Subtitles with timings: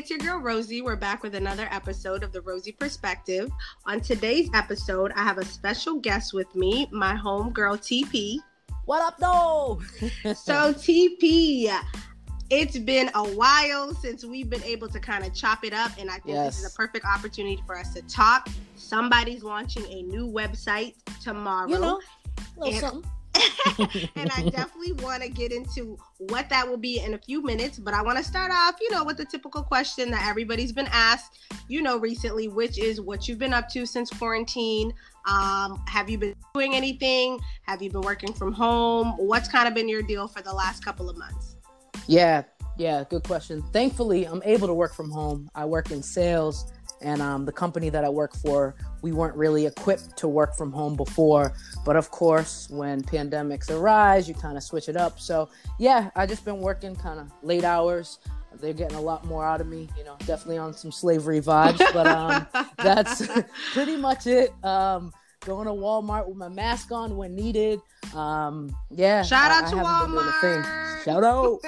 [0.00, 0.80] it's your girl Rosie.
[0.80, 3.50] We're back with another episode of the Rosey Perspective.
[3.84, 8.38] On today's episode, I have a special guest with me, my home girl TP.
[8.86, 9.82] What up, though?
[10.34, 11.70] so, TP,
[12.48, 16.08] it's been a while since we've been able to kind of chop it up, and
[16.08, 16.56] I think yes.
[16.56, 18.48] this is a perfect opportunity for us to talk.
[18.76, 21.68] Somebody's launching a new website tomorrow.
[21.68, 22.00] You know,
[22.56, 23.10] a little and- something
[24.16, 27.78] and I definitely want to get into what that will be in a few minutes.
[27.78, 30.88] But I want to start off, you know, with the typical question that everybody's been
[30.90, 34.92] asked, you know, recently, which is what you've been up to since quarantine.
[35.26, 37.38] Um, have you been doing anything?
[37.62, 39.14] Have you been working from home?
[39.16, 41.56] What's kind of been your deal for the last couple of months?
[42.06, 42.42] Yeah,
[42.76, 43.62] yeah, good question.
[43.72, 45.50] Thankfully, I'm able to work from home.
[45.54, 49.66] I work in sales and um, the company that I work for, we weren't really
[49.66, 51.52] equipped to work from home before.
[51.84, 55.18] But of course, when pandemics arise, you kind of switch it up.
[55.20, 58.18] So yeah, I just been working kind of late hours.
[58.60, 61.78] They're getting a lot more out of me, you know, definitely on some slavery vibes.
[61.92, 63.26] But um, that's
[63.72, 64.52] pretty much it.
[64.64, 65.12] Um,
[65.46, 67.80] going to Walmart with my mask on when needed.
[68.14, 69.22] Um, yeah.
[69.22, 71.04] Shout out I, to I Walmart.
[71.04, 71.60] Shout out.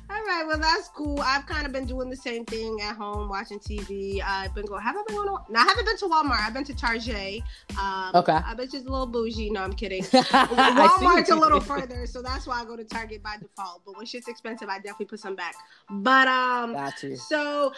[0.24, 1.20] Right, well that's cool.
[1.20, 4.22] I've kind of been doing the same thing at home, watching TV.
[4.22, 4.80] I've been going.
[4.80, 5.28] Have I been going?
[5.28, 6.40] To, no, I haven't been to Walmart.
[6.40, 7.42] I've been to Target.
[7.80, 8.32] Um, okay.
[8.32, 9.50] I've been just a little bougie.
[9.50, 10.02] No, I'm kidding.
[10.04, 13.82] Walmart's a little further, so that's why I go to Target by default.
[13.84, 15.54] But when shit's expensive, I definitely put some back.
[15.92, 16.76] But um,
[17.16, 17.72] so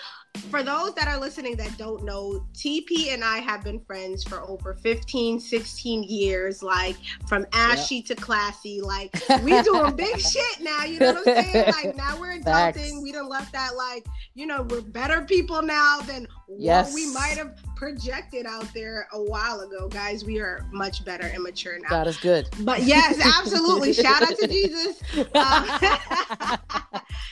[0.51, 4.41] for those that are listening that don't know, TP and I have been friends for
[4.43, 6.63] over 15, 16 years.
[6.63, 8.05] Like from ashy yep.
[8.07, 8.81] to classy.
[8.81, 9.13] Like
[9.43, 10.85] we doing big shit now.
[10.85, 11.73] You know what I'm saying?
[11.73, 12.45] Like now we're adulting.
[12.45, 13.01] Facts.
[13.03, 16.89] We done left that like you know we're better people now than yes.
[16.89, 20.25] what we might have projected out there a while ago, guys.
[20.25, 21.89] We are much better and mature now.
[21.91, 22.49] God is good.
[22.61, 23.93] But yes, absolutely.
[24.05, 25.01] Shout out to Jesus.
[25.35, 26.57] Uh,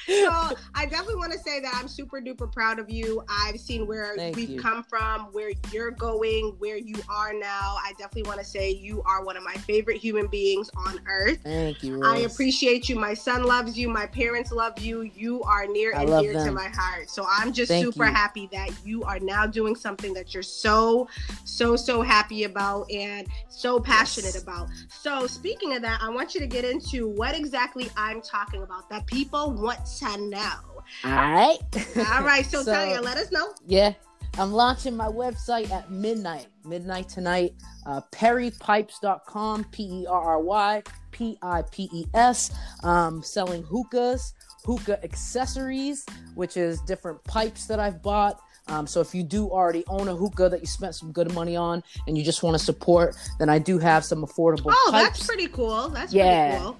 [0.07, 3.23] so I definitely want to say that I'm super duper proud of you.
[3.29, 4.61] I've seen where Thank we've you.
[4.61, 7.77] come from, where you're going, where you are now.
[7.79, 11.39] I definitely want to say you are one of my favorite human beings on earth.
[11.43, 12.01] Thank you.
[12.01, 12.05] Rose.
[12.05, 12.97] I appreciate you.
[12.97, 13.89] My son loves you.
[13.89, 15.03] My parents love you.
[15.03, 16.47] You are near and dear them.
[16.47, 17.11] to my heart.
[17.11, 18.13] So I'm just Thank super you.
[18.13, 21.09] happy that you are now doing something that you're so,
[21.45, 24.43] so, so happy about and so passionate yes.
[24.43, 24.69] about.
[24.89, 28.89] So speaking of that, I want you to get into what exactly I'm talking about
[28.91, 30.83] that people want to know.
[31.05, 31.59] All right.
[31.97, 32.45] All right.
[32.47, 33.55] So, so tell you, let us know.
[33.67, 33.95] Yeah.
[34.39, 37.55] I'm launching my website at midnight, midnight tonight.
[37.85, 42.51] Uh, perrypipes.com, P E R R Y P I P E S.
[42.83, 44.33] Um, selling hookahs,
[44.65, 48.41] hookah accessories, which is different pipes that I've bought.
[48.69, 51.57] Um, so if you do already own a hookah that you spent some good money
[51.57, 54.73] on and you just want to support, then I do have some affordable.
[54.75, 55.89] Oh, that's pretty cool.
[55.89, 56.51] That's yeah.
[56.51, 56.79] pretty cool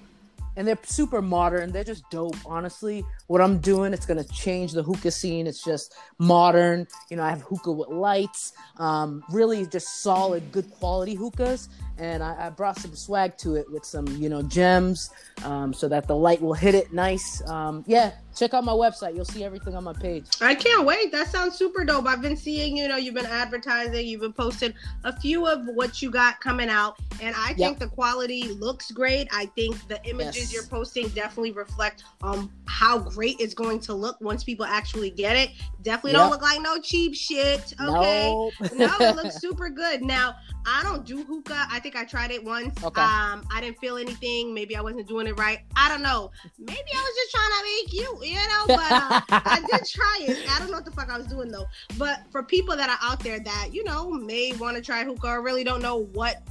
[0.55, 1.71] and they're super modern.
[1.71, 2.35] They're just dope.
[2.45, 5.47] Honestly, what I'm doing, it's gonna change the hookah scene.
[5.47, 6.87] It's just modern.
[7.09, 8.53] You know, I have hookah with lights.
[8.77, 11.69] Um, really, just solid, good quality hookahs.
[11.97, 15.11] And I, I, brought some swag to it with some, you know, gems,
[15.43, 17.47] um, so that the light will hit it nice.
[17.47, 19.15] Um, yeah, check out my website.
[19.15, 20.25] You'll see everything on my page.
[20.41, 21.11] I can't wait.
[21.11, 22.07] That sounds super dope.
[22.07, 24.73] I've been seeing, you know, you've been advertising, you've been posting
[25.03, 27.79] a few of what you got coming out, and I think yep.
[27.79, 29.27] the quality looks great.
[29.31, 30.53] I think the images yes.
[30.53, 35.35] you're posting definitely reflect um how great it's going to look once people actually get
[35.35, 35.51] it.
[35.83, 36.21] Definitely yep.
[36.21, 37.73] don't look like no cheap shit.
[37.79, 38.31] Okay.
[38.31, 38.53] Nope.
[38.75, 40.01] no, it looks super good.
[40.01, 40.35] Now,
[40.65, 41.67] I don't do hookah.
[41.69, 42.81] I think I tried it once.
[42.83, 43.01] Okay.
[43.01, 44.53] Um, I didn't feel anything.
[44.53, 45.59] Maybe I wasn't doing it right.
[45.75, 46.31] I don't know.
[46.57, 48.65] Maybe I was just trying to make you, you know.
[48.67, 50.49] But uh, I did try it.
[50.49, 51.65] I don't know what the fuck I was doing though.
[51.97, 55.27] But for people that are out there that you know may want to try hookah
[55.27, 56.43] or really don't know what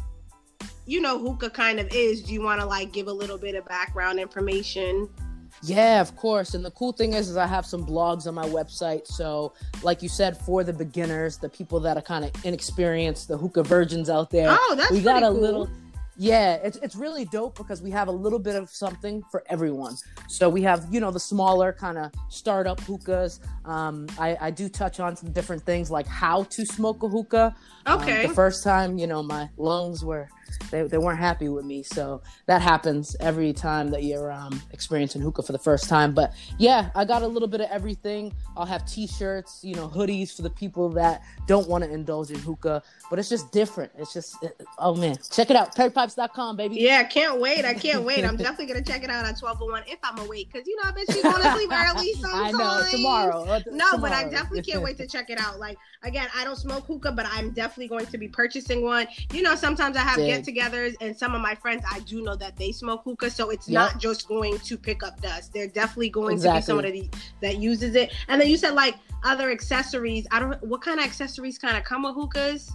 [0.86, 3.54] you know hookah kind of is, do you want to like give a little bit
[3.54, 5.08] of background information?
[5.62, 6.54] Yeah, of course.
[6.54, 9.06] And the cool thing is, is I have some blogs on my website.
[9.06, 9.52] So,
[9.82, 13.62] like you said, for the beginners, the people that are kind of inexperienced, the hookah
[13.62, 15.40] virgins out there, oh, that's we got a cool.
[15.40, 15.70] little.
[16.18, 19.96] Yeah, it's it's really dope because we have a little bit of something for everyone.
[20.28, 23.40] So we have you know the smaller kind of startup hookahs.
[23.64, 27.56] Um, I I do touch on some different things like how to smoke a hookah.
[27.88, 28.24] Okay.
[28.24, 30.28] Um, the first time, you know, my lungs were
[30.70, 31.82] they, they weren't happy with me.
[31.82, 36.12] So that happens every time that you're um, experiencing hookah for the first time.
[36.12, 38.32] But yeah, I got a little bit of everything.
[38.56, 42.38] I'll have t-shirts, you know, hoodies for the people that don't want to indulge in
[42.38, 42.82] hookah.
[43.08, 43.92] But it's just different.
[43.98, 45.74] It's just, it, oh man, check it out.
[45.74, 46.76] PerryPipes.com, baby.
[46.76, 47.64] Yeah, can't wait.
[47.64, 48.24] I can't wait.
[48.24, 50.50] I'm definitely to check it out at 1201 if I'm awake.
[50.52, 52.54] Because, you know, I bet she's going to sleep early sometimes.
[52.54, 53.42] I know, tomorrow.
[53.42, 53.98] Uh, no, tomorrow.
[54.00, 55.58] but I definitely can't wait to check it out.
[55.58, 59.06] Like, again, I don't smoke hookah, but I'm definitely going to be purchasing one.
[59.32, 62.34] You know, sometimes I have get get-togethers and some of my friends, I do know
[62.36, 63.92] that they smoke hookah, so it's yep.
[63.92, 65.52] not just going to pick up dust.
[65.52, 66.60] They're definitely going exactly.
[66.60, 67.10] to be somebody
[67.40, 68.12] that uses it.
[68.28, 70.26] And then you said like other accessories.
[70.30, 70.62] I don't.
[70.64, 72.72] What kind of accessories kind of come with hookahs?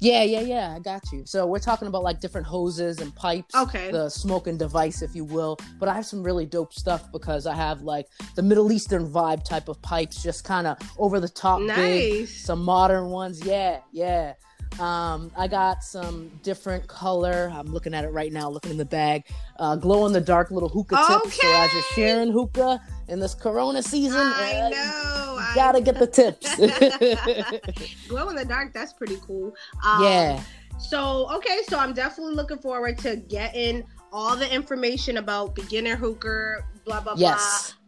[0.00, 0.74] Yeah, yeah, yeah.
[0.76, 1.22] I got you.
[1.24, 3.54] So we're talking about like different hoses and pipes.
[3.54, 3.90] Okay.
[3.90, 5.56] The smoking device, if you will.
[5.78, 9.44] But I have some really dope stuff because I have like the Middle Eastern vibe
[9.44, 11.76] type of pipes, just kind of over the top nice.
[11.78, 12.28] big.
[12.28, 13.46] Some modern ones.
[13.46, 14.34] Yeah, yeah.
[14.80, 17.50] Um, I got some different color.
[17.54, 19.24] I'm looking at it right now, looking in the bag.
[19.58, 21.26] Uh, glow in the dark little hookah tips.
[21.26, 21.46] Okay.
[21.46, 25.54] So as you're sharing hookah in this Corona season, I uh, know.
[25.54, 26.56] Gotta get the tips.
[28.08, 28.72] glow in the dark.
[28.72, 29.54] That's pretty cool.
[29.84, 30.42] Um, yeah.
[30.78, 36.64] So okay, so I'm definitely looking forward to getting all the information about beginner hookah,
[36.84, 37.72] blah blah yes.
[37.72, 37.83] blah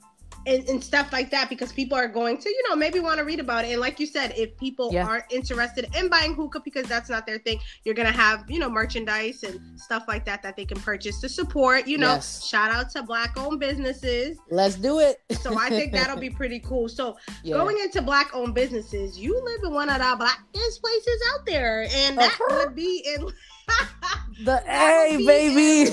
[0.46, 3.24] and, and, stuff like that because people are going to, you know, maybe want to
[3.24, 3.72] read about it.
[3.72, 5.06] And like you said, if people yeah.
[5.06, 8.70] aren't interested in buying hookah because that's not their thing, you're gonna have, you know,
[8.70, 11.86] merchandise and stuff like that that they can purchase to support.
[11.86, 12.46] You know, yes.
[12.46, 14.38] shout out to black-owned businesses.
[14.50, 15.20] Let's do it.
[15.40, 16.88] so I think that'll be pretty cool.
[16.88, 17.56] So yeah.
[17.56, 22.16] going into black-owned businesses, you live in one of the blackest places out there, and
[22.18, 23.26] that would be in
[24.44, 25.90] the A, baby.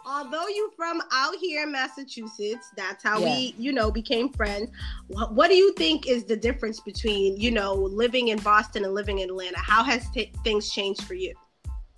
[0.06, 3.36] Although you from out here in Massachusetts, that's how yeah.
[3.36, 4.70] we, you know, became friends.
[5.08, 8.94] What, what, do you think is the difference between, you know, living in Boston and
[8.94, 9.58] living in Atlanta?
[9.58, 11.34] How has t- things changed for you?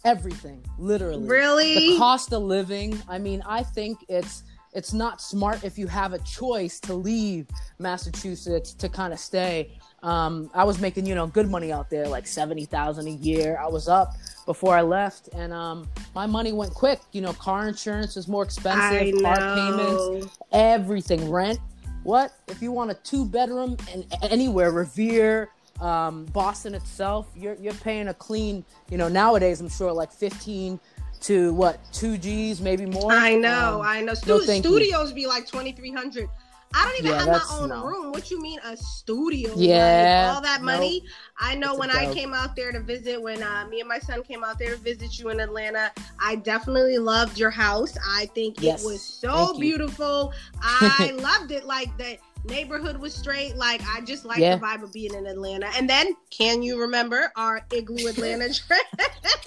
[0.04, 1.26] Everything, literally.
[1.26, 1.74] Really?
[1.92, 3.00] The cost of living.
[3.08, 7.46] I mean, I think it's it's not smart if you have a choice to leave
[7.78, 9.78] Massachusetts to kind of stay.
[10.02, 13.58] Um, I was making, you know, good money out there, like seventy thousand a year.
[13.60, 14.14] I was up
[14.46, 17.00] before I left, and um, my money went quick.
[17.12, 21.60] You know, car insurance is more expensive, car payments, everything, rent.
[22.02, 27.74] What if you want a two bedroom and anywhere, Revere, um, Boston itself, you're you're
[27.74, 28.64] paying a clean.
[28.90, 30.80] You know, nowadays I'm sure like fifteen
[31.22, 33.12] to what two G's, maybe more.
[33.12, 34.14] I know, um, I know.
[34.14, 35.14] Stu- no, studios you.
[35.14, 36.28] be like twenty three hundred.
[36.74, 37.84] I don't even yeah, have my own no.
[37.84, 38.12] room.
[38.12, 39.52] What you mean a studio?
[39.56, 41.00] Yeah, like, all that money.
[41.00, 41.10] Nope.
[41.38, 44.22] I know when I came out there to visit, when uh, me and my son
[44.22, 47.96] came out there to visit you in Atlanta, I definitely loved your house.
[48.08, 48.82] I think yes.
[48.82, 50.32] it was so beautiful.
[50.62, 51.66] I loved it.
[51.66, 53.56] Like that neighborhood was straight.
[53.56, 54.56] Like I just like yeah.
[54.56, 55.68] the vibe of being in Atlanta.
[55.76, 58.82] And then, can you remember our igloo Atlanta trip?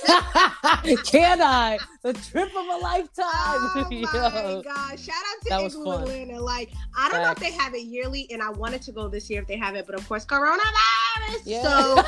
[1.06, 1.78] can I?
[2.04, 3.26] The trip of a lifetime.
[3.26, 4.62] Oh my Yo.
[4.62, 5.00] god!
[5.00, 6.40] Shout out to Igloo Atlanta.
[6.40, 9.30] Like I don't know if they have it yearly, and I wanted to go this
[9.30, 11.42] year if they have it, but of course, coronavirus.
[11.46, 11.64] Yeah.
[11.64, 12.04] So.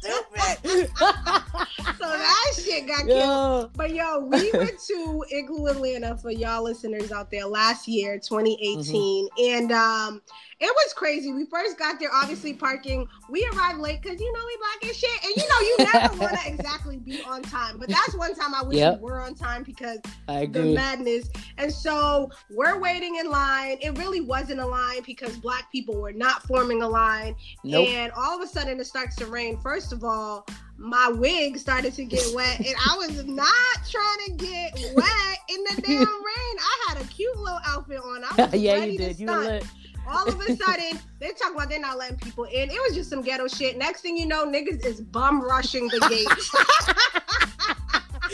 [0.00, 0.90] stupid.
[1.84, 3.70] So that shit got killed.
[3.74, 9.26] But yo, we went to Igloo Atlanta for y'all listeners out there last year, 2018.
[9.26, 10.22] Mm-hmm and um,
[10.60, 11.32] it was crazy.
[11.32, 13.06] We first got there, obviously parking.
[13.28, 16.16] We arrived late because you know we black as shit, and you know you never
[16.18, 17.78] want to exactly be on time.
[17.78, 18.98] But that's one time I wish yep.
[18.98, 21.28] we were on time because the madness.
[21.58, 23.78] And so we're waiting in line.
[23.80, 27.88] It really wasn't a line because black people were not forming a line, nope.
[27.88, 29.58] and all of a sudden it starts to rain.
[29.58, 34.44] First of all, my wig started to get wet and I was not trying to
[34.44, 36.56] get wet in the damn rain.
[36.58, 38.24] I had a cute little outfit on.
[38.24, 39.16] I was yeah, ready you did.
[39.18, 39.64] To stunt.
[40.06, 42.70] All of a sudden, they talk about they're not letting people in.
[42.70, 43.78] It was just some ghetto shit.
[43.78, 47.23] Next thing you know, niggas is bum rushing the gate.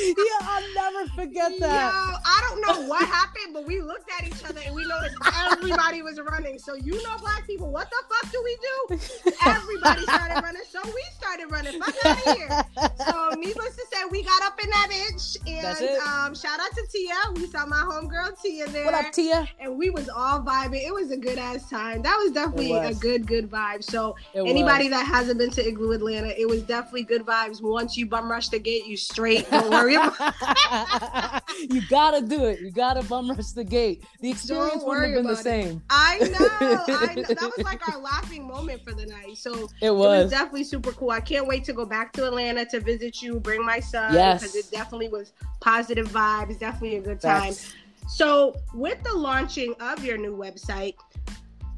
[0.00, 1.93] Yeah, I'll never forget that.
[1.93, 5.17] Yo, I don't know what happened, but we looked at each other and we noticed
[5.51, 6.58] everybody was running.
[6.58, 9.32] So you know, black people, what the fuck do we do?
[9.46, 11.81] Everybody started running, so we started running.
[11.81, 12.65] Fuck out of here.
[13.10, 16.86] So needless to say, we got up in that bitch, and um, shout out to
[16.91, 17.15] Tia.
[17.34, 18.84] We saw my homegirl Tia there.
[18.84, 19.48] What up, Tia?
[19.58, 20.86] And we was all vibing.
[20.86, 22.03] It was a good ass time.
[22.03, 22.96] That was definitely was.
[22.96, 23.84] a good, good vibe.
[23.84, 24.93] So it anybody was.
[24.93, 27.60] that hasn't been to Igloo Atlanta, it was definitely good vibes.
[27.63, 29.51] Once you bum rush the gate, you straight.
[29.51, 29.90] Don't worry
[31.70, 32.61] you gotta do it.
[32.61, 34.05] You gotta bum rush the gate.
[34.20, 35.82] The experience wouldn't have been the same.
[35.91, 36.49] I know.
[36.97, 37.23] I know.
[37.23, 39.37] That was like our laughing moment for the night.
[39.37, 40.20] So it was.
[40.20, 41.11] it was definitely super cool.
[41.11, 44.15] I can't wait to go back to Atlanta to visit you, bring my son.
[44.15, 44.41] Yes.
[44.41, 46.59] Because it definitely was positive vibes.
[46.59, 47.51] Definitely a good time.
[47.51, 47.75] That's...
[48.09, 50.94] So with the launching of your new website,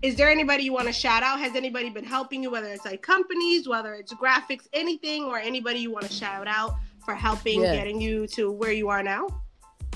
[0.02, 1.38] is there anybody you want to shout out?
[1.38, 5.78] Has anybody been helping you, whether it's like companies, whether it's graphics, anything, or anybody
[5.78, 6.76] you want to shout out?
[7.04, 7.74] For helping yeah.
[7.74, 9.26] getting you to where you are now?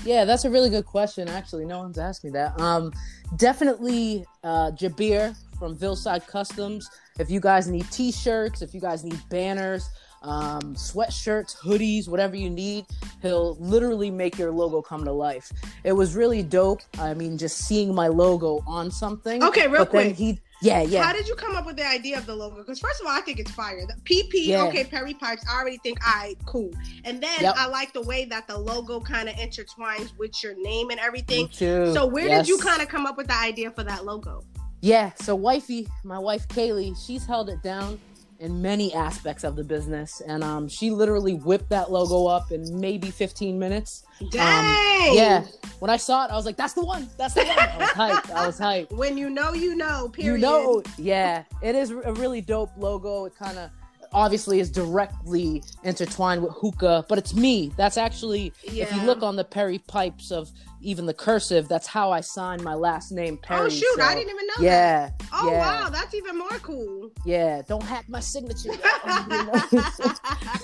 [0.03, 1.27] Yeah, that's a really good question.
[1.27, 2.59] Actually, no one's asked me that.
[2.61, 2.93] Um,
[3.37, 6.89] definitely uh, Jabir from Vilside Customs.
[7.19, 9.89] If you guys need T-shirts, if you guys need banners,
[10.21, 12.85] um, sweatshirts, hoodies, whatever you need,
[13.21, 15.51] he'll literally make your logo come to life.
[15.83, 16.81] It was really dope.
[16.99, 19.43] I mean, just seeing my logo on something.
[19.43, 20.15] Okay, real quick.
[20.15, 21.03] he yeah, yeah.
[21.03, 22.57] How did you come up with the idea of the logo?
[22.57, 23.85] Because first of all, I think it's fire.
[23.85, 24.63] The PP, yeah.
[24.63, 25.45] okay, Perry Pipes.
[25.49, 26.71] I already think I cool.
[27.05, 27.55] And then yep.
[27.57, 31.47] I like the way that the logo kind of intertwines with your name and everything.
[31.49, 31.93] Too.
[31.93, 32.47] So where yes.
[32.47, 34.43] did you kind of come up with the idea for that logo?
[34.81, 37.99] Yeah, so wifey, my wife Kaylee, she's held it down
[38.39, 42.79] in many aspects of the business, and um, she literally whipped that logo up in
[42.79, 44.03] maybe 15 minutes.
[44.21, 45.09] Um, Dang!
[45.09, 45.45] Um, yeah,
[45.79, 47.09] when I saw it, I was like, "That's the one!
[47.17, 48.31] That's the one!" I was hyped.
[48.31, 48.91] I was hyped.
[48.91, 50.09] When you know, you know.
[50.09, 50.33] Period.
[50.33, 51.43] You know, yeah.
[51.61, 53.25] It is a really dope logo.
[53.25, 53.69] It kind of
[54.13, 57.71] obviously is directly intertwined with hookah, but it's me.
[57.77, 58.83] That's actually, yeah.
[58.83, 60.49] if you look on the Perry pipes of
[60.81, 63.65] even the cursive, that's how I signed my last name, Perry.
[63.65, 65.26] Oh shoot, so, I didn't even know yeah, that.
[65.39, 65.83] Oh yeah.
[65.83, 67.11] wow, that's even more cool.
[67.23, 68.71] Yeah, don't hack my signature.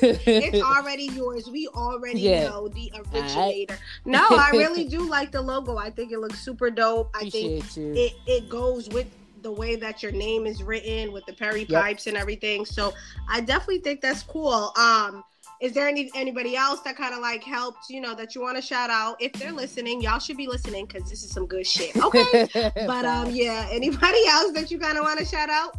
[0.02, 1.50] it's already yours.
[1.50, 2.50] We already yeah.
[2.50, 3.74] know the originator.
[3.74, 3.80] Right.
[4.06, 5.78] No, I really do like the logo.
[5.78, 7.12] I think it looks super dope.
[7.14, 7.94] I Appreciate think you.
[7.94, 9.08] it it goes with
[9.44, 11.84] the way that your name is written with the Perry yep.
[11.84, 12.66] pipes and everything.
[12.66, 12.94] So
[13.30, 14.72] I definitely think that's cool.
[14.76, 15.24] Um,
[15.64, 18.58] is there any anybody else that kind of like helped, you know, that you want
[18.58, 19.16] to shout out?
[19.22, 21.96] If they're listening, y'all should be listening because this is some good shit.
[22.04, 22.50] Okay.
[22.86, 25.76] but um, yeah, anybody else that you kind of want to shout out?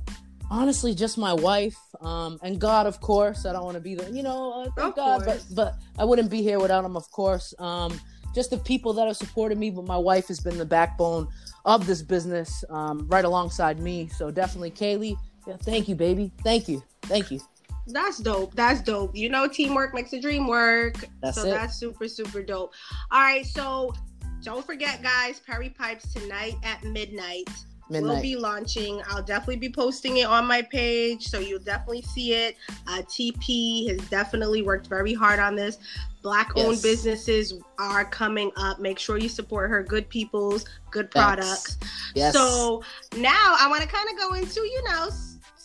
[0.50, 4.08] honestly just my wife um, and god of course i don't want to be the
[4.12, 7.54] you know uh, thank god but but i wouldn't be here without him of course
[7.58, 7.98] um,
[8.34, 11.26] just the people that have supported me but my wife has been the backbone
[11.64, 14.08] of this business um, right alongside me.
[14.08, 16.32] So definitely, Kaylee, yeah, thank you, baby.
[16.42, 16.82] Thank you.
[17.02, 17.40] Thank you.
[17.86, 18.54] That's dope.
[18.54, 19.14] That's dope.
[19.14, 20.96] You know, teamwork makes the dream work.
[21.22, 21.50] That's so it.
[21.50, 22.72] that's super, super dope.
[23.10, 23.44] All right.
[23.44, 23.94] So
[24.42, 27.48] don't forget, guys, Perry Pipes tonight at midnight.
[27.90, 28.12] Midnight.
[28.12, 29.02] We'll be launching.
[29.08, 32.56] I'll definitely be posting it on my page, so you'll definitely see it.
[32.86, 35.78] Uh, TP has definitely worked very hard on this.
[36.22, 36.82] Black owned yes.
[36.82, 38.80] businesses are coming up.
[38.80, 39.82] Make sure you support her.
[39.82, 41.76] Good people's good products.
[42.14, 42.32] Yes.
[42.32, 42.82] So
[43.18, 45.10] now I want to kind of go into, you know,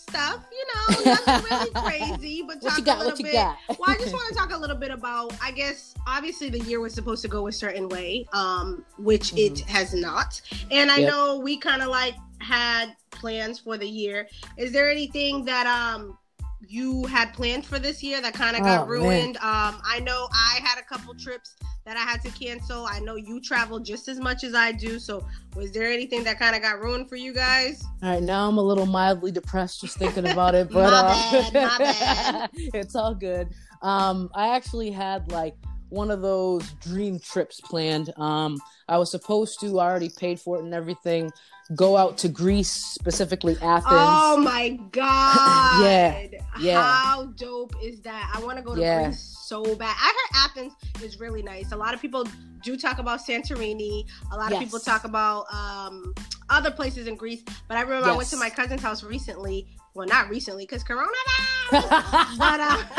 [0.10, 3.34] stuff, you know, nothing really crazy, but talk got, a little bit.
[3.34, 6.80] well, I just want to talk a little bit about, I guess, obviously the year
[6.80, 9.54] was supposed to go a certain way, um, which mm-hmm.
[9.54, 10.42] it has not.
[10.72, 11.12] And I yep.
[11.12, 14.28] know we kind of like had plans for the year.
[14.58, 16.18] Is there anything that um
[16.68, 19.38] you had planned for this year that kind of got oh, ruined.
[19.38, 22.86] Um, I know I had a couple trips that I had to cancel.
[22.86, 25.00] I know you travel just as much as I do.
[25.00, 27.84] So, was there anything that kind of got ruined for you guys?
[28.04, 31.52] All right, now I'm a little mildly depressed just thinking about it, but my uh,
[31.52, 32.50] bad, my bad.
[32.54, 33.50] it's all good.
[33.82, 35.56] Um, I actually had like
[35.90, 38.14] one of those dream trips planned.
[38.18, 41.32] Um, I was supposed to, I already paid for it and everything
[41.76, 43.86] go out to Greece, specifically Athens.
[43.88, 45.84] Oh my god!
[45.84, 46.28] yeah,
[46.60, 46.82] yeah.
[46.82, 48.32] How dope is that?
[48.36, 49.06] I want to go to yeah.
[49.06, 49.96] Greece so bad.
[50.00, 50.74] I heard Athens
[51.04, 51.72] is really nice.
[51.72, 52.24] A lot of people
[52.62, 54.06] do talk about Santorini.
[54.32, 54.60] A lot yes.
[54.60, 56.14] of people talk about um,
[56.52, 57.44] other places in Greece.
[57.68, 58.14] But I remember yes.
[58.14, 59.68] I went to my cousin's house recently.
[59.96, 61.10] Well, not recently because Corona.
[61.72, 62.78] but uh,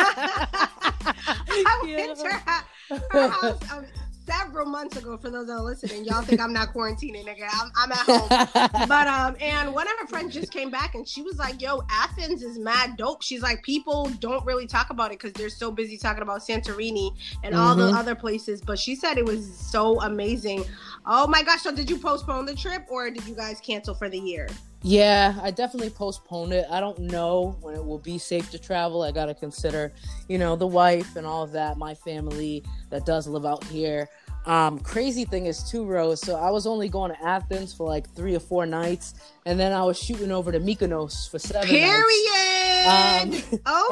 [1.49, 2.15] I went yeah.
[2.15, 3.71] to her, her house.
[3.71, 3.87] Um,
[4.27, 5.17] several months ago.
[5.17, 7.49] For those that are listening, y'all think I'm not quarantining, nigga.
[7.53, 8.89] I'm, I'm at home.
[8.89, 11.83] but um, and one of her friends just came back and she was like, "Yo,
[11.91, 15.71] Athens is mad dope." She's like, people don't really talk about it because they're so
[15.71, 17.63] busy talking about Santorini and mm-hmm.
[17.63, 17.97] all the mm-hmm.
[17.97, 18.61] other places.
[18.61, 20.65] But she said it was so amazing.
[21.07, 21.63] Oh my gosh!
[21.63, 24.49] So did you postpone the trip or did you guys cancel for the year?
[24.83, 26.65] Yeah, I definitely postponed it.
[26.71, 29.03] I don't know when it will be safe to travel.
[29.03, 29.93] I got to consider,
[30.29, 34.09] you know, the wife and all of that, my family that does live out here.
[34.47, 36.21] Um, crazy thing is too, Rose.
[36.21, 39.73] So I was only going to Athens for like three or four nights, and then
[39.73, 41.69] I was shooting over to Mykonos for seven.
[41.69, 42.87] Period.
[42.87, 43.29] Um,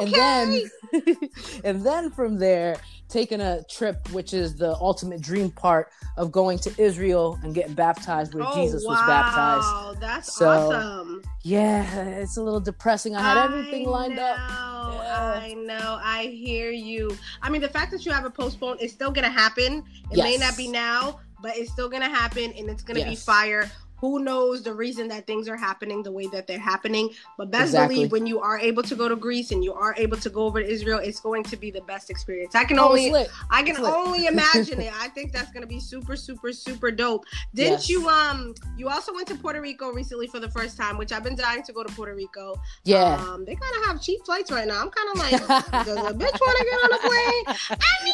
[0.01, 0.65] okay.
[0.91, 1.17] And then,
[1.63, 2.77] and then from there,
[3.09, 7.73] taking a trip, which is the ultimate dream part of going to Israel and getting
[7.73, 8.91] baptized where oh, Jesus wow.
[8.91, 10.01] was baptized.
[10.01, 11.23] That's so, awesome.
[11.43, 13.15] Yeah, it's a little depressing.
[13.15, 14.37] I had everything lined know, up.
[14.37, 15.39] Yeah.
[15.41, 15.99] I know.
[16.01, 17.15] I hear you.
[17.41, 19.83] I mean, the fact that you have a postpone is still gonna happen.
[20.11, 20.23] It yes.
[20.23, 23.09] may not be now, but it's still gonna happen, and it's gonna yes.
[23.09, 27.09] be fire who knows the reason that things are happening the way that they're happening.
[27.37, 27.95] But best exactly.
[27.95, 30.43] believe when you are able to go to Greece and you are able to go
[30.43, 32.55] over to Israel, it's going to be the best experience.
[32.55, 33.13] I can oh, only
[33.49, 34.93] I can only imagine it.
[34.95, 37.25] I think that's gonna be super, super, super dope.
[37.53, 37.89] Didn't yes.
[37.89, 41.23] you um you also went to Puerto Rico recently for the first time, which I've
[41.23, 42.55] been dying to go to Puerto Rico.
[42.83, 43.15] Yeah.
[43.15, 44.81] Um they kinda have cheap flights right now.
[44.81, 47.43] I'm kinda like, does a bitch wanna get on a plane?
[47.71, 48.13] I mean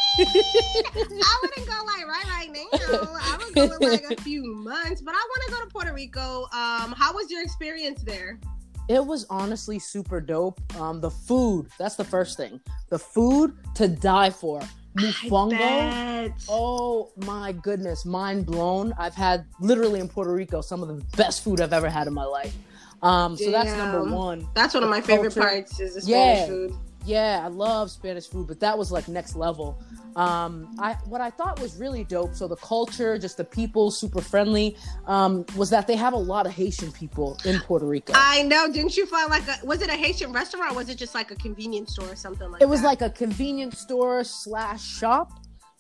[1.24, 2.66] I wouldn't go like right right now.
[2.82, 6.44] I would go in like a few months, but I wanna go to Puerto Rico.
[6.54, 8.40] Um, how was your experience there?
[8.88, 10.62] It was honestly super dope.
[10.80, 12.62] Um, the food, that's the first thing.
[12.90, 14.62] The food to die for.
[14.96, 16.34] mofongo.
[16.48, 18.94] Oh my goodness, mind blown.
[18.98, 22.14] I've had literally in Puerto Rico some of the best food I've ever had in
[22.14, 22.56] my life.
[23.02, 24.48] Um, so that's number one.
[24.56, 25.30] That's one of my culture.
[25.30, 26.46] favorite parts is the Spanish yeah.
[26.46, 26.74] food.
[27.06, 29.78] Yeah, I love Spanish food, but that was like next level.
[30.16, 32.36] Um, I what I thought was really dope.
[32.36, 34.78] So the culture, just the people, super friendly.
[35.08, 38.14] Um, was that they have a lot of Haitian people in Puerto Rico.
[38.16, 38.72] I know.
[38.72, 40.72] Didn't you find like a was it a Haitian restaurant?
[40.72, 42.62] or Was it just like a convenience store or something like?
[42.62, 42.88] It was that?
[42.88, 45.32] like a convenience store slash shop.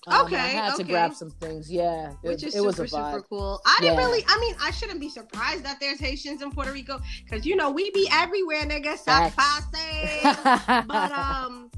[0.08, 0.84] Um, okay, I had okay.
[0.84, 1.72] to grab some things.
[1.72, 3.12] Yeah, which is it super, was a vibe.
[3.12, 3.62] super cool.
[3.66, 4.24] I didn't really.
[4.28, 7.72] I mean, I shouldn't be surprised that there's Haitians in Puerto Rico because you know
[7.72, 8.96] we be everywhere, nigga.
[10.88, 11.72] but um,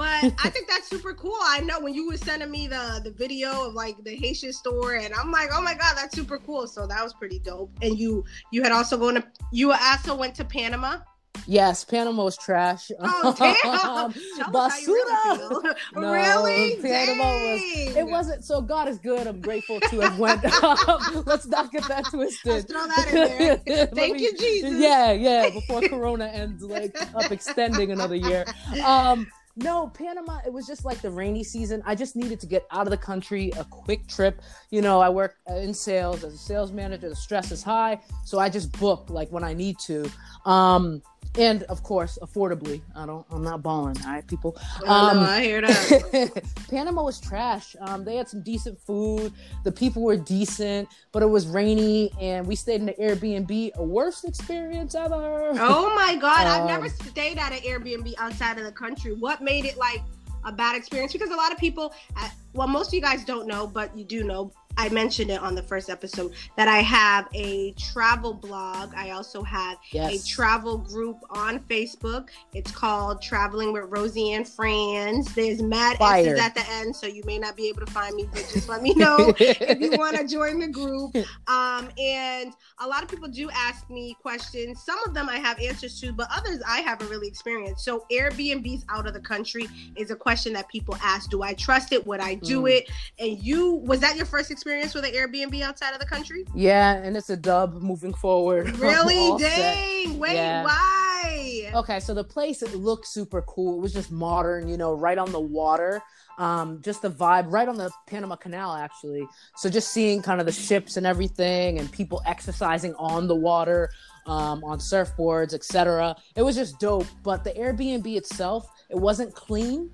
[0.00, 1.36] but I think that's super cool.
[1.42, 4.94] I know when you were sending me the the video of like the Haitian store,
[4.94, 6.66] and I'm like, oh my god, that's super cool.
[6.66, 7.70] So that was pretty dope.
[7.82, 10.98] And you you had also gone to you also went to Panama.
[11.46, 12.90] Yes, Panama was trash.
[13.00, 14.12] Oh damn!
[14.52, 15.50] Basura.
[15.50, 16.76] Really, no, really?
[16.80, 17.86] Panama dang.
[17.86, 17.96] was.
[17.96, 18.44] It wasn't.
[18.44, 19.26] So God is good.
[19.26, 20.44] I'm grateful to have went.
[21.26, 22.52] Let's not get that twisted.
[22.52, 23.86] Let's throw that in there.
[23.86, 24.78] Thank me, you, Jesus.
[24.78, 25.50] Yeah, yeah.
[25.50, 28.44] Before Corona ends, like up extending another year.
[28.84, 31.82] Um, no, Panama, it was just like the rainy season.
[31.84, 34.40] I just needed to get out of the country, a quick trip.
[34.70, 37.08] You know, I work in sales as a sales manager.
[37.08, 38.00] The stress is high.
[38.24, 40.08] So I just book like when I need to.
[40.46, 41.02] Um,
[41.38, 42.82] and of course affordably.
[42.94, 43.96] I don't i'm not balling.
[44.04, 44.56] All right people.
[44.82, 46.42] Um, oh, i hear that.
[46.70, 47.76] Panama was trash.
[47.80, 49.32] Um, they had some decent food.
[49.64, 53.74] The people were decent but it was rainy and we stayed in the airbnb.
[53.76, 55.50] A worst experience ever.
[55.54, 56.46] Oh my god.
[56.46, 59.14] Um, i've never stayed at an airbnb outside of the country.
[59.14, 60.02] What made it like
[60.44, 61.12] a bad experience?
[61.12, 64.04] Because a lot of people uh, well most of you guys don't know but you
[64.04, 68.94] do know I mentioned it on the first episode that I have a travel blog.
[68.94, 70.24] I also have yes.
[70.24, 72.28] a travel group on Facebook.
[72.54, 75.34] It's called Traveling with Rosie and Friends.
[75.34, 76.20] There's mad Fire.
[76.20, 78.68] S's at the end, so you may not be able to find me, but just
[78.68, 81.14] let me know if you want to join the group.
[81.48, 84.82] Um, and a lot of people do ask me questions.
[84.82, 87.84] Some of them I have answers to, but others I haven't really experienced.
[87.84, 91.28] So Airbnb's out of the country is a question that people ask.
[91.28, 92.06] Do I trust it?
[92.06, 92.70] Would I do mm.
[92.70, 92.90] it?
[93.18, 94.59] And you was that your first experience?
[94.60, 96.44] Experience with an Airbnb outside of the country?
[96.54, 98.76] Yeah, and it's a dub moving forward.
[98.80, 99.38] Really?
[99.38, 100.18] Dang.
[100.18, 100.64] Wait, yeah.
[100.64, 101.70] why?
[101.74, 103.78] Okay, so the place it looked super cool.
[103.78, 106.02] It was just modern, you know, right on the water.
[106.38, 109.26] Um, just the vibe right on the Panama Canal, actually.
[109.56, 113.90] So just seeing kind of the ships and everything, and people exercising on the water,
[114.26, 116.16] um, on surfboards, etc.
[116.36, 117.06] It was just dope.
[117.22, 119.90] But the Airbnb itself, it wasn't clean.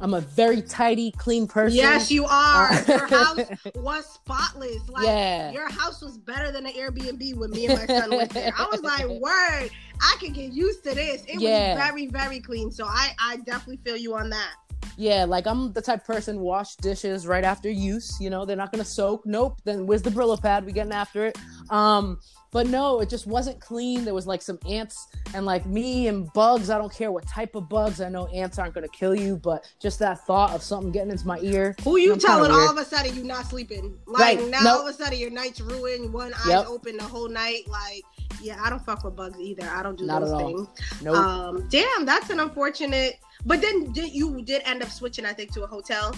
[0.00, 1.76] I'm a very tidy, clean person.
[1.76, 2.70] Yes, you are.
[2.70, 3.40] Uh, your house
[3.76, 4.88] was spotless.
[4.88, 5.52] Like yeah.
[5.52, 8.52] your house was better than an Airbnb when me and my son went there.
[8.56, 11.24] I was like, word, I could get used to this.
[11.24, 11.74] It yeah.
[11.74, 12.70] was very, very clean.
[12.70, 14.54] So I, I definitely feel you on that.
[14.96, 18.16] Yeah, like I'm the type person wash dishes right after use.
[18.20, 19.26] You know, they're not gonna soak.
[19.26, 19.60] Nope.
[19.64, 20.64] Then where's the Brillo pad?
[20.64, 21.38] We getting after it.
[21.70, 22.18] Um,
[22.52, 24.04] but no, it just wasn't clean.
[24.04, 26.70] There was like some ants and like me and bugs.
[26.70, 28.00] I don't care what type of bugs.
[28.00, 31.26] I know ants aren't gonna kill you, but just that thought of something getting into
[31.26, 31.74] my ear.
[31.82, 33.98] Who you telling all of a sudden you not sleeping?
[34.06, 34.48] Like right.
[34.48, 34.80] now nope.
[34.80, 36.66] all of a sudden your night's ruined, one eye's yep.
[36.66, 37.68] open the whole night.
[37.68, 38.04] Like,
[38.42, 39.68] yeah, I don't fuck with bugs either.
[39.68, 40.68] I don't do not those things.
[41.02, 41.16] Nope.
[41.16, 45.52] Um, damn, that's an unfortunate but then did you did end up switching, I think,
[45.54, 46.14] to a hotel.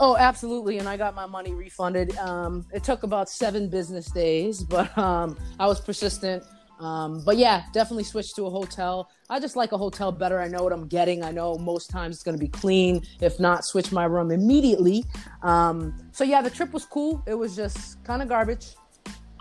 [0.00, 2.16] Oh, absolutely, and I got my money refunded.
[2.18, 6.42] Um, it took about seven business days, but um, I was persistent.
[6.80, 9.08] Um, but yeah, definitely switched to a hotel.
[9.30, 10.40] I just like a hotel better.
[10.40, 11.22] I know what I'm getting.
[11.22, 13.02] I know most times it's going to be clean.
[13.20, 15.04] If not, switch my room immediately.
[15.42, 17.22] Um, so yeah, the trip was cool.
[17.28, 18.74] It was just kind of garbage.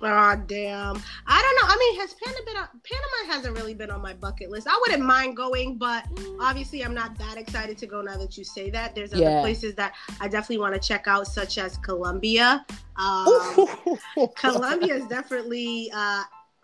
[0.03, 1.01] Oh damn!
[1.27, 1.73] I don't know.
[1.73, 2.67] I mean, has Panama been on?
[2.83, 4.67] Panama hasn't really been on my bucket list.
[4.67, 6.05] I wouldn't mind going, but
[6.39, 8.95] obviously, I'm not that excited to go now that you say that.
[8.95, 9.41] There's other yeah.
[9.41, 12.65] places that I definitely want to check out, such as Colombia.
[12.97, 13.97] Um,
[14.35, 16.23] Colombia is definitely uh,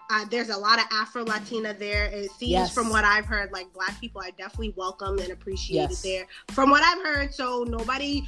[0.10, 2.06] uh, there's a lot of Afro Latina there.
[2.06, 2.74] It seems yes.
[2.74, 6.02] from what I've heard, like black people are definitely welcome and appreciated yes.
[6.02, 6.26] there.
[6.52, 8.24] From what I've heard, so nobody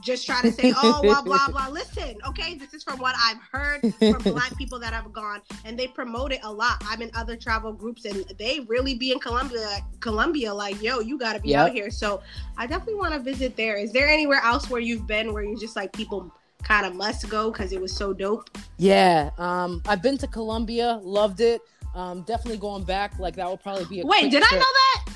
[0.00, 1.68] just try to say, oh, blah, blah, blah.
[1.70, 5.78] Listen, okay, this is from what I've heard from black people that have gone and
[5.78, 6.82] they promote it a lot.
[6.86, 11.18] I'm in other travel groups and they really be in Colombia, Colombia, like, yo, you
[11.18, 11.66] got to be yep.
[11.66, 11.90] out here.
[11.90, 12.22] So
[12.56, 13.76] I definitely want to visit there.
[13.76, 17.28] Is there anywhere else where you've been where you're just like people kind of must
[17.28, 18.50] go because it was so dope?
[18.78, 21.60] Yeah, um, I've been to Colombia, loved it.
[21.94, 23.18] Um, definitely going back.
[23.18, 24.06] Like that will probably be a.
[24.06, 24.52] Wait, did trip.
[24.52, 25.06] I know that?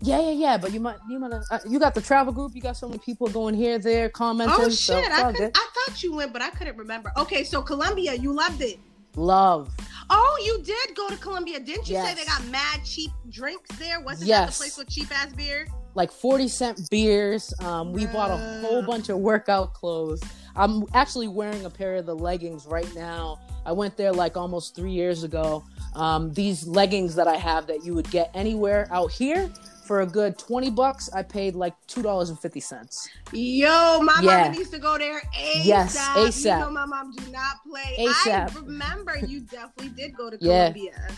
[0.00, 0.56] Yeah, yeah, yeah.
[0.58, 2.54] But you might, you might, uh, you got the travel group.
[2.54, 4.56] You got so many people going here, there, commenting.
[4.58, 5.04] Oh shit!
[5.04, 7.12] So I, could, I thought you went, but I couldn't remember.
[7.16, 8.78] Okay, so Colombia, you loved it.
[9.16, 9.70] Love.
[10.10, 11.94] Oh, you did go to Colombia, didn't you?
[11.94, 12.08] Yes.
[12.08, 14.00] Say they got mad cheap drinks there.
[14.00, 14.46] Wasn't yes.
[14.46, 15.66] that the place with cheap ass beer?
[15.94, 17.54] like 40 cent beers.
[17.60, 20.22] Um, we bought a whole bunch of workout clothes.
[20.56, 23.40] I'm actually wearing a pair of the leggings right now.
[23.66, 25.64] I went there like almost three years ago.
[25.94, 29.50] Um, these leggings that I have that you would get anywhere out here
[29.84, 34.44] for a good 20 bucks i paid like $2.50 yo my yeah.
[34.44, 35.64] mom needs to go there ASAP.
[35.64, 38.56] yes asap you know my mom do not play ASAP.
[38.56, 41.08] i remember you definitely did go to colombia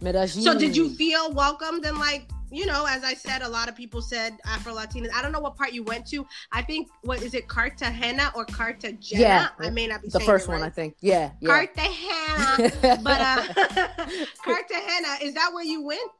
[0.00, 0.26] yeah.
[0.26, 3.76] so did you feel welcomed and like you know, as I said, a lot of
[3.76, 5.10] people said Afro Latinas.
[5.14, 6.26] I don't know what part you went to.
[6.52, 9.20] I think what is it, Cartagena or Cartagena?
[9.20, 10.62] Yeah, I may not be the first one.
[10.62, 10.96] I think.
[11.00, 11.48] Yeah, yeah.
[11.48, 13.42] Cartagena, but uh,
[14.44, 16.10] Cartagena is that where you went?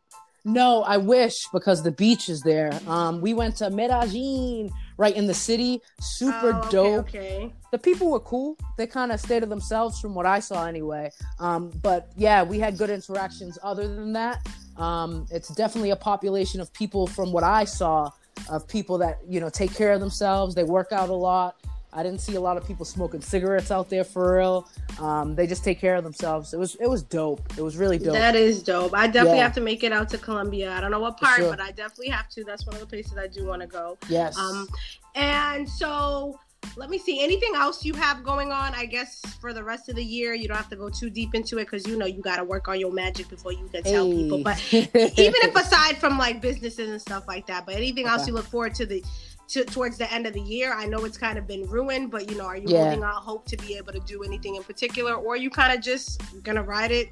[0.44, 2.78] No, I wish because the beach is there.
[2.86, 5.80] Um, we went to Medellin, right in the city.
[6.00, 7.08] Super oh, okay, dope.
[7.08, 7.52] Okay.
[7.72, 8.56] The people were cool.
[8.78, 11.10] They kind of stayed to themselves from what I saw anyway.
[11.38, 13.58] Um, but yeah, we had good interactions.
[13.62, 14.46] Other than that,
[14.80, 18.10] um, it's definitely a population of people from what I saw
[18.48, 20.54] of people that you know take care of themselves.
[20.54, 21.56] They work out a lot.
[21.92, 24.68] I didn't see a lot of people smoking cigarettes out there for real.
[25.00, 26.54] Um, they just take care of themselves.
[26.54, 27.42] It was it was dope.
[27.58, 28.14] It was really dope.
[28.14, 28.94] That is dope.
[28.94, 29.44] I definitely yeah.
[29.44, 30.72] have to make it out to Colombia.
[30.72, 31.50] I don't know what part, sure.
[31.50, 32.44] but I definitely have to.
[32.44, 33.98] That's one of the places I do want to go.
[34.08, 34.38] Yes.
[34.38, 34.68] Um,
[35.14, 36.38] and so
[36.76, 39.96] let me see anything else you have going on i guess for the rest of
[39.96, 42.20] the year you don't have to go too deep into it because you know you
[42.22, 44.22] got to work on your magic before you can tell hey.
[44.22, 48.12] people but even if aside from like businesses and stuff like that but anything okay.
[48.12, 49.02] else you look forward to the
[49.50, 50.72] to, towards the end of the year.
[50.72, 52.84] I know it's kind of been ruined, but you know, are you yeah.
[52.84, 55.82] holding out hope to be able to do anything in particular, or you kind of
[55.82, 57.10] just gonna ride it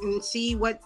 [0.00, 0.80] and see what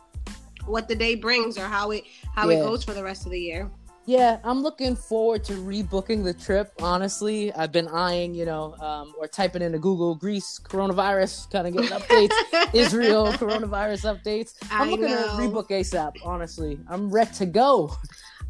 [0.64, 2.56] what the day brings or how it how yeah.
[2.56, 3.70] it goes for the rest of the year?
[4.06, 6.72] Yeah, I'm looking forward to rebooking the trip.
[6.80, 11.74] Honestly, I've been eyeing, you know, um, or typing into Google Greece coronavirus, kind of
[11.74, 12.30] getting updates.
[12.74, 14.54] Israel coronavirus updates.
[14.70, 15.36] I'm I looking know.
[15.36, 16.12] to rebook ASAP.
[16.24, 17.96] Honestly, I'm ready to go.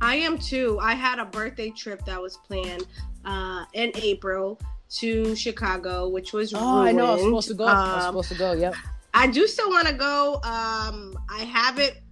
[0.03, 0.79] I am too.
[0.83, 2.87] I had a birthday trip that was planned
[3.25, 6.89] uh, in April to Chicago, which was oh, ruined.
[6.89, 7.07] I know.
[7.07, 7.67] I was supposed to go.
[7.67, 8.53] Um, I was supposed to go.
[8.53, 8.75] Yep.
[9.15, 10.35] I do still want to go.
[10.45, 12.03] Um, I have it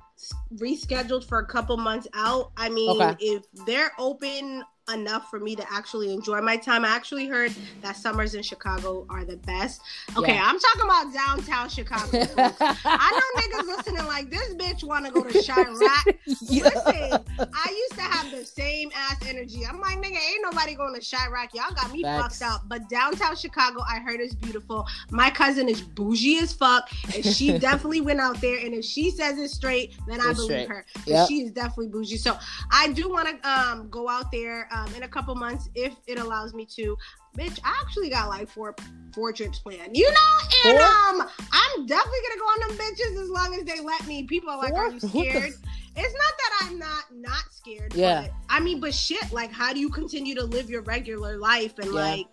[0.55, 2.53] rescheduled for a couple months out.
[2.57, 3.17] I mean, okay.
[3.21, 6.85] if they're open enough for me to actually enjoy my time.
[6.85, 9.81] I actually heard that summers in Chicago are the best.
[10.17, 10.47] Okay, yeah.
[10.47, 12.07] I'm talking about downtown Chicago.
[12.39, 16.15] I know niggas listening like this bitch want to go to Chiraq.
[16.43, 16.65] yeah.
[16.65, 19.65] Listen, I used to have the same ass energy.
[19.67, 21.55] I'm like, nigga, ain't nobody going to Chiraq.
[21.55, 22.39] Y'all got me Facts.
[22.39, 22.63] fucked up.
[22.69, 24.87] But downtown Chicago, I heard is beautiful.
[25.11, 28.59] My cousin is bougie as fuck, and she definitely went out there.
[28.59, 30.69] And if she says it straight, then I believe straight.
[30.69, 30.87] her.
[31.07, 31.29] Yep.
[31.29, 32.19] She is definitely bougie.
[32.19, 32.37] So
[32.71, 36.19] I do want to um, go out there um, in a couple months if it
[36.19, 36.97] allows me to.
[37.37, 38.75] Bitch, I actually got like four
[39.15, 39.97] four trips planned.
[39.97, 40.87] You know, and four?
[40.87, 44.25] um, I'm definitely gonna go on them bitches as long as they let me.
[44.25, 44.87] People are like, four?
[44.87, 45.53] "Are you scared?"
[45.97, 47.95] it's not that I'm not not scared.
[47.95, 48.23] Yeah.
[48.23, 51.79] But, I mean, but shit, like, how do you continue to live your regular life
[51.79, 52.01] and yeah.
[52.01, 52.27] like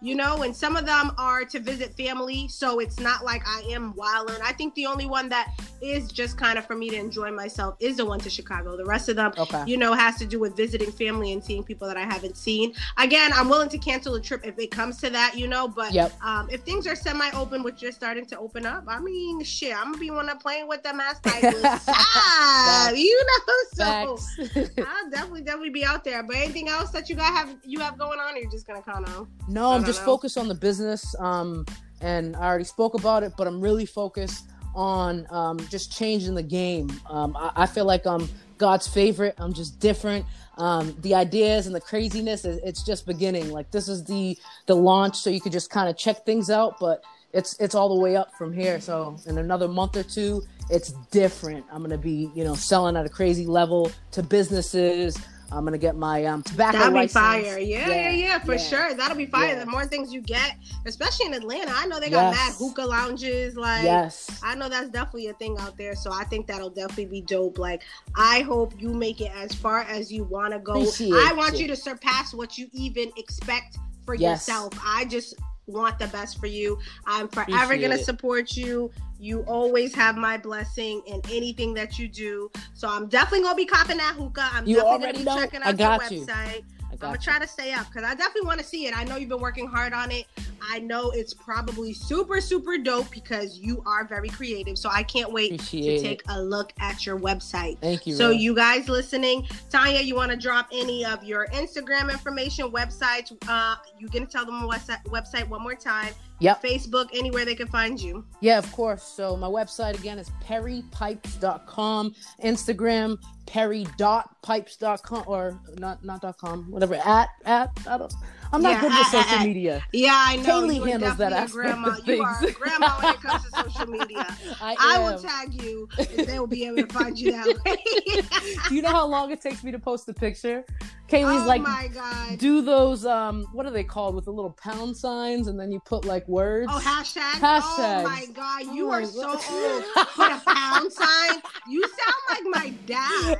[0.00, 2.46] you know, and some of them are to visit family.
[2.48, 4.36] So it's not like I am wilding.
[4.44, 7.76] I think the only one that is just kind of for me to enjoy myself
[7.80, 8.76] is the one to Chicago.
[8.76, 9.64] The rest of them, okay.
[9.66, 12.74] you know, has to do with visiting family and seeing people that I haven't seen.
[12.96, 15.92] Again, I'm willing to cancel a trip if it comes to that, you know, but
[15.92, 16.12] yep.
[16.22, 19.76] um, if things are semi open, which are starting to open up, I mean, shit,
[19.76, 23.84] I'm gonna be one of playing with them as ah, you know, so
[24.86, 26.22] I'll definitely, definitely be out there.
[26.22, 28.82] But anything else that you guys have you have going on, or you're just gonna
[28.82, 30.06] kind of no, I'm just know.
[30.06, 31.14] focused on the business.
[31.18, 31.64] Um,
[32.00, 34.44] and I already spoke about it, but I'm really focused
[34.78, 36.88] on um, just changing the game.
[37.10, 39.34] Um, I, I, feel like I'm God's favorite.
[39.36, 40.24] I'm just different.
[40.56, 43.50] Um, the ideas and the craziness, it's just beginning.
[43.50, 46.78] Like this is the the launch, so you could just kind of check things out.
[46.78, 48.80] But it's it's all the way up from here.
[48.80, 51.66] So in another month or two, it's different.
[51.72, 55.18] I'm gonna be you know selling at a crazy level to businesses.
[55.50, 56.78] I'm gonna get my um, tobacco.
[56.78, 57.12] That'll license.
[57.12, 57.58] be fire.
[57.58, 58.58] Yeah, yeah, yeah, yeah for yeah.
[58.58, 58.94] sure.
[58.94, 59.54] That'll be fire.
[59.54, 59.64] Yeah.
[59.64, 60.56] The more things you get,
[60.86, 62.36] especially in Atlanta, I know they got yes.
[62.36, 63.56] mad hookah lounges.
[63.56, 65.94] Like, yes, I know that's definitely a thing out there.
[65.94, 67.58] So I think that'll definitely be dope.
[67.58, 67.82] Like,
[68.16, 70.72] I hope you make it as far as you want to go.
[70.72, 71.60] Appreciate I want it.
[71.60, 74.46] you to surpass what you even expect for yes.
[74.48, 74.74] yourself.
[74.84, 75.34] I just
[75.68, 76.78] want the best for you.
[77.06, 78.90] I'm forever going to support you.
[79.20, 82.50] You always have my blessing in anything that you do.
[82.74, 84.48] So I'm definitely going to be copping that hookah.
[84.52, 85.36] I'm you definitely going to be know.
[85.36, 86.64] checking out your website.
[87.00, 88.96] I'm gonna try to stay up because I definitely want to see it.
[88.96, 90.26] I know you've been working hard on it.
[90.60, 94.76] I know it's probably super, super dope because you are very creative.
[94.76, 96.26] So I can't wait Appreciate to take it.
[96.28, 97.78] a look at your website.
[97.78, 98.14] Thank you.
[98.14, 98.40] So, Rose.
[98.42, 103.32] you guys listening, Tanya, you want to drop any of your Instagram information, websites?
[103.48, 106.12] Uh, you can tell them website, website one more time.
[106.40, 106.62] Yep.
[106.62, 108.24] Facebook, anywhere they can find you.
[108.40, 109.02] Yeah, of course.
[109.02, 112.14] So my website again is perrypipes.com.
[112.44, 116.94] Instagram, perry.pipes.com or not not dot com, whatever.
[116.94, 118.12] At at I don't
[118.52, 119.84] I'm not yeah, good with social media.
[119.92, 120.62] Yeah, I know.
[120.62, 121.88] Kaylee you handles that aspect grandma.
[121.88, 122.18] of things.
[122.18, 124.26] You are grandma when it comes to social media.
[124.60, 128.22] I, I will tag you, and they will be able to find you that way.
[128.68, 130.64] Do you know how long it takes me to post a picture?
[131.08, 134.50] Kaylee's oh like, my god, do those um, what are they called with the little
[134.62, 136.70] pound signs, and then you put like words.
[136.70, 137.40] Oh, hashtag.
[137.40, 138.00] Hashtags.
[138.00, 139.38] Oh my god, you oh are so old.
[140.14, 141.42] Put a pound sign.
[141.66, 143.38] You sound like my dad.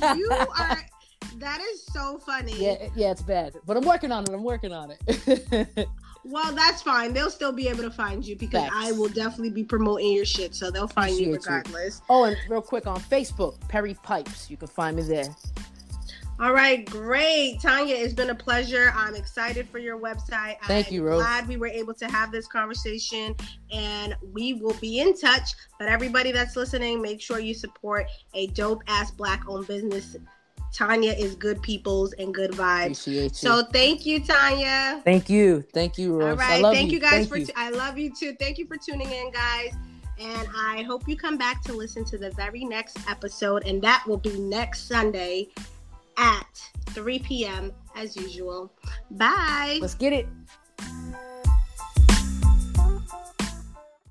[0.00, 0.78] Like, you are
[1.38, 2.54] that is so funny.
[2.56, 4.30] Yeah, yeah, it's bad, but I'm working on it.
[4.30, 5.88] I'm working on it.
[6.24, 7.12] well, that's fine.
[7.12, 8.68] They'll still be able to find you because.
[8.72, 11.98] I will definitely be promoting your shit, so they'll find Appreciate you regardless.
[11.98, 12.04] You.
[12.08, 14.50] Oh, and real quick on Facebook, Perry Pipes.
[14.50, 15.34] You can find me there.
[16.40, 17.60] All right, great.
[17.60, 18.92] Tanya, it's been a pleasure.
[18.96, 20.56] I'm excited for your website.
[20.64, 21.22] Thank I'm you, Rose.
[21.22, 23.36] glad we were able to have this conversation
[23.70, 25.52] and we will be in touch.
[25.78, 30.16] But everybody that's listening, make sure you support a dope ass black owned business
[30.74, 33.32] Tanya is good peoples and good vibes.
[33.34, 35.00] So thank you, Tanya.
[35.04, 35.62] Thank you.
[35.72, 36.30] Thank you, Rose.
[36.30, 36.62] All right.
[36.62, 37.36] Thank you, you guys thank for.
[37.36, 37.46] You.
[37.46, 38.34] T- I love you too.
[38.40, 39.72] Thank you for tuning in, guys.
[40.18, 44.04] And I hope you come back to listen to the very next episode, and that
[44.06, 45.48] will be next Sunday
[46.16, 47.72] at 3 p.m.
[47.96, 48.72] as usual.
[49.10, 49.78] Bye.
[49.80, 50.26] Let's get it.